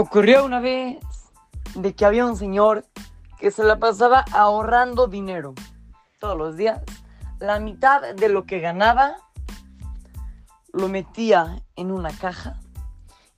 [0.00, 1.00] Ocurrió una vez
[1.74, 2.84] de que había un señor
[3.36, 5.56] que se la pasaba ahorrando dinero
[6.20, 6.80] todos los días.
[7.40, 9.16] La mitad de lo que ganaba
[10.72, 12.60] lo metía en una caja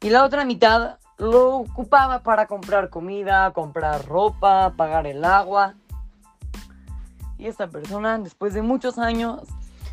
[0.02, 5.76] y la otra mitad lo ocupaba para comprar comida, comprar ropa, pagar el agua.
[7.38, 9.44] Y esta persona, después de muchos años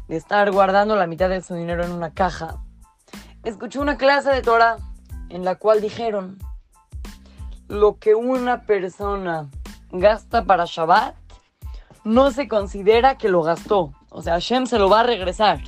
[0.10, 2.58] de estar guardando la mitad de su dinero en una caja,
[3.46, 4.76] escuchó una clase de Torah
[5.30, 6.38] en la cual dijeron,
[7.68, 9.50] lo que una persona
[9.92, 11.16] gasta para Shabbat
[12.04, 13.94] no se considera que lo gastó.
[14.10, 15.60] O sea, Hashem se lo va a regresar.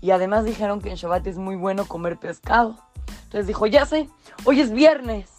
[0.00, 2.76] Y además dijeron que en Shabbat es muy bueno comer pescado.
[3.24, 4.08] Entonces dijo, ya sé,
[4.44, 5.30] hoy es viernes.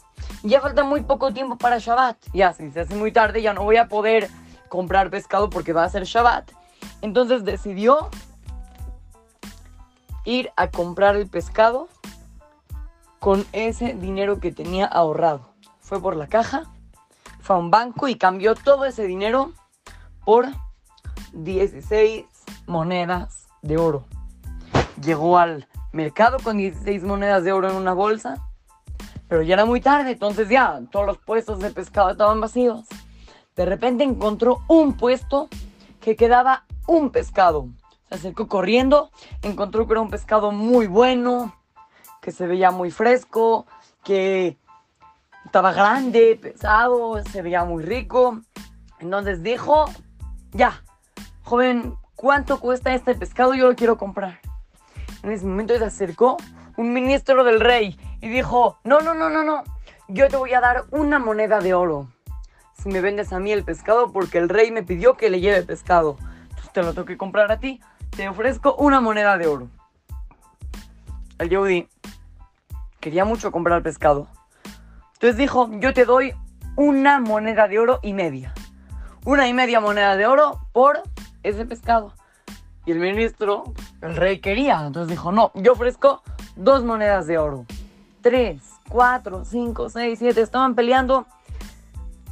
[0.44, 2.18] Ya falta muy poco tiempo para Shabbat.
[2.34, 4.30] Ya, si se hace muy tarde ya no voy a poder
[4.70, 6.52] comprar pescado porque va a ser Shabbat.
[7.02, 8.10] Entonces decidió
[10.26, 11.88] ir a comprar el pescado
[13.20, 15.54] con ese dinero que tenía ahorrado.
[15.80, 16.64] Fue por la caja,
[17.42, 19.54] fue a un banco y cambió todo ese dinero
[20.26, 20.48] por
[21.34, 22.26] 16
[22.66, 24.06] monedas de oro.
[25.02, 28.44] Llegó al mercado con 16 monedas de oro en una bolsa,
[29.28, 32.86] pero ya era muy tarde, entonces ya todos los puestos de pescado estaban vacíos.
[33.56, 35.50] De repente encontró un puesto
[36.00, 37.68] que quedaba un pescado.
[38.08, 39.10] Se acercó corriendo,
[39.42, 41.57] encontró que era un pescado muy bueno,
[42.28, 43.66] que se veía muy fresco,
[44.04, 44.58] que
[45.46, 48.42] estaba grande, pesado, se veía muy rico.
[49.00, 49.86] Entonces dijo,
[50.52, 50.84] ya,
[51.44, 53.54] joven, ¿cuánto cuesta este pescado?
[53.54, 54.42] Yo lo quiero comprar.
[55.24, 56.36] En ese momento se acercó
[56.76, 59.64] un ministro del rey y dijo, no, no, no, no, no,
[60.10, 62.10] yo te voy a dar una moneda de oro
[62.74, 65.64] si me vendes a mí el pescado porque el rey me pidió que le lleve
[65.64, 66.18] pescado.
[66.50, 67.80] Entonces te lo tengo que comprar a ti.
[68.18, 69.70] Te ofrezco una moneda de oro.
[71.40, 71.88] El Yehudi
[73.00, 74.28] quería mucho comprar pescado.
[75.14, 76.34] Entonces dijo, yo te doy
[76.76, 78.54] una moneda de oro y media.
[79.26, 81.02] Una y media moneda de oro por
[81.44, 82.14] ese pescado.
[82.86, 84.86] Y el ministro, el rey quería.
[84.86, 86.22] Entonces dijo, no, yo ofrezco
[86.56, 87.66] dos monedas de oro.
[88.22, 90.42] Tres, cuatro, cinco, seis, siete.
[90.42, 91.26] Estaban peleando.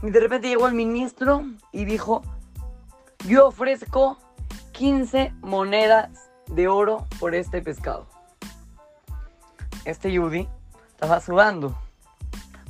[0.04, 2.22] Y de repente llegó el ministro y dijo,
[3.28, 4.18] yo ofrezco
[4.74, 8.15] 15 monedas de oro por este pescado.
[9.86, 10.48] Este Yudi
[10.90, 11.76] estaba sudando.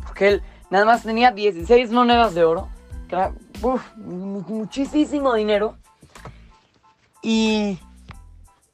[0.03, 2.69] Porque él nada más tenía 16 monedas de oro.
[3.07, 3.33] Que era
[3.95, 5.77] muchísimo dinero.
[7.21, 7.79] Y,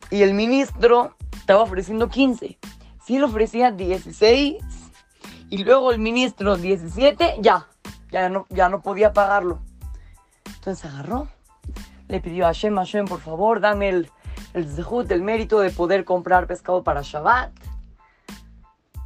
[0.10, 2.58] y el ministro estaba ofreciendo 15.
[3.06, 4.58] Si él ofrecía 16
[5.50, 7.68] y luego el ministro 17, ya,
[8.12, 9.60] ya no, ya no podía pagarlo.
[10.46, 11.28] Entonces agarró,
[12.08, 14.10] le pidió a Hashem, Hashem, por favor, dame el,
[14.54, 14.68] el
[15.10, 17.52] el mérito de poder comprar pescado para Shabbat.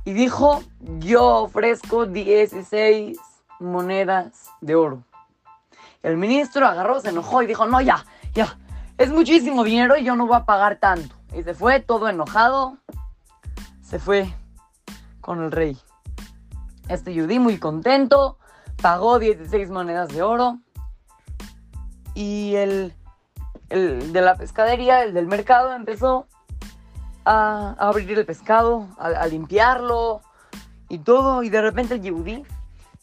[0.06, 0.64] Y dijo,
[1.00, 3.18] yo ofrezco 16
[3.60, 5.04] monedas de oro.
[6.04, 8.58] El ministro agarró, se enojó y dijo, no, ya, ya,
[8.98, 11.16] es muchísimo dinero y yo no voy a pagar tanto.
[11.34, 12.78] Y se fue todo enojado,
[13.82, 14.32] se fue
[15.22, 15.78] con el rey.
[16.88, 18.38] Este Yudí muy contento,
[18.82, 20.60] pagó 16 monedas de oro
[22.14, 22.94] y el,
[23.70, 26.28] el de la pescadería, el del mercado, empezó
[27.26, 30.22] a, abrir el pescado, a, limpiarlo
[30.90, 31.44] y todo.
[31.44, 32.44] Y de repente el Yehudi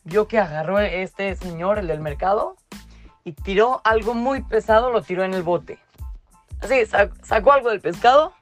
[0.05, 2.56] vio que agarró este señor, el del mercado,
[3.25, 5.78] y tiró algo muy pesado, lo tiró en el bote.
[6.61, 6.75] Así,
[7.22, 8.32] sacó algo del pescado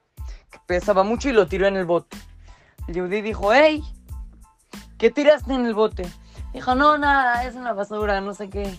[0.50, 2.16] que pesaba mucho y lo tiró en el bote.
[2.86, 3.82] El Yehudi dijo, hey,
[4.98, 6.06] ¿qué tiraste en el bote?
[6.52, 8.78] Dijo, no, nada, es una basura, no sé qué.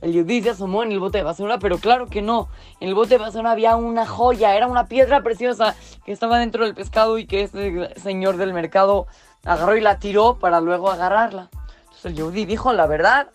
[0.00, 2.48] El Yudí se asomó en el bote de basura, pero claro que no.
[2.80, 6.64] En el bote de basura había una joya, era una piedra preciosa que estaba dentro
[6.64, 9.06] del pescado y que este señor del mercado
[9.44, 11.50] agarró y la tiró para luego agarrarla.
[11.82, 13.30] Entonces el Yudí dijo, la verdad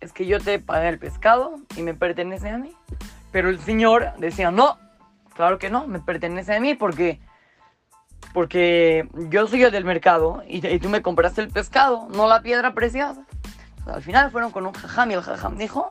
[0.00, 2.72] es que yo te pagué el pescado y me pertenece a mí.
[3.30, 4.78] Pero el señor decía, no,
[5.34, 7.20] claro que no, me pertenece a mí porque
[8.32, 12.74] porque yo soy el del mercado y, tú me compraste el pescado, no la piedra
[12.74, 13.26] preciosa
[13.86, 15.90] al final fueron con un jajam y el jajam dijo,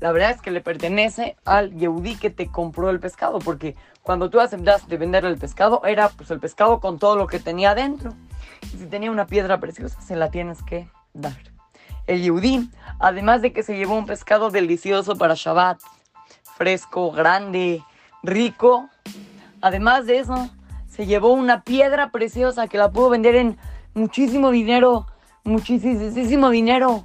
[0.00, 4.28] la verdad es que le pertenece al Yehudi que te compró el pescado, porque cuando
[4.28, 8.12] tú aceptaste vender el pescado, era pues el pescado con todo lo que tenía adentro.
[8.62, 11.36] Y si tenía una piedra preciosa, se la tienes que dar.
[12.06, 12.68] El Yehudi,
[12.98, 15.80] además de que se llevó un pescado delicioso para Shabbat,
[16.56, 17.82] fresco, grande,
[18.22, 18.90] rico,
[19.62, 20.50] además de eso,
[20.86, 23.56] se llevó una piedra preciosa que la pudo vender en
[23.94, 25.06] muchísimo dinero,
[25.44, 27.04] muchísimo dinero.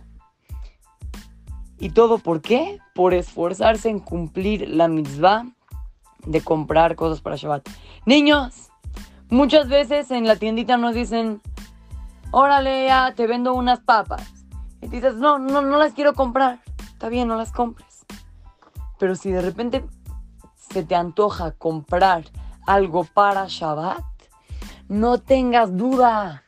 [1.80, 2.80] ¿Y todo por qué?
[2.94, 5.46] Por esforzarse en cumplir la mitzvah
[6.26, 7.68] de comprar cosas para Shabbat.
[8.06, 8.70] Niños,
[9.30, 11.42] muchas veces en la tiendita nos dicen,
[12.32, 14.28] órale, ya te vendo unas papas.
[14.82, 16.60] Y dices, no, no, no las quiero comprar.
[16.92, 18.06] Está bien, no las compres.
[18.98, 19.86] Pero si de repente
[20.56, 22.26] se te antoja comprar
[22.68, 24.04] algo para Shabbat,
[24.90, 26.44] no tengas duda.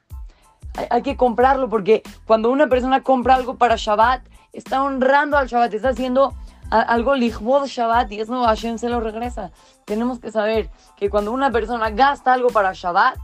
[0.89, 5.73] Hay, que comprarlo porque cuando una persona compra algo para Shabbat, está honrando al Shabbat,
[5.73, 6.33] está haciendo
[6.69, 9.51] algo lichvod Shabbat y eso Hashem se lo regresa.
[9.85, 13.17] Tenemos que saber que cuando una persona gasta algo para Shabbat,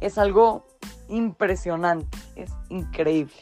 [0.00, 0.66] es algo
[1.08, 3.34] impresionante, es increíble.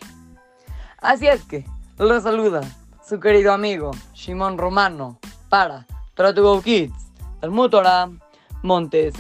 [0.98, 1.64] Así es que,
[1.98, 2.60] lo saluda
[3.04, 5.18] su querido amigo Shimon Romano
[5.48, 6.94] para Tratugo Kids,
[7.42, 8.08] el Mutora
[8.62, 9.18] Montes.